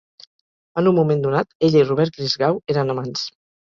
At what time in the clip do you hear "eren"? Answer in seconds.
2.77-2.95